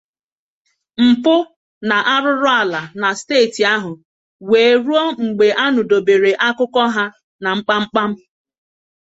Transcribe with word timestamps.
mpụ 1.07 1.35
na 1.87 1.97
arụrụala 2.13 2.79
na 3.01 3.09
steeti 3.19 3.61
ahụ 3.75 3.91
wee 4.49 4.71
ruo 4.85 5.03
mgbe 5.25 5.47
a 5.63 5.65
nụdobere 5.75 6.31
akụkọ 6.47 6.81
ha 6.95 7.03
na 7.43 7.49
kpamkpam. 7.65 8.11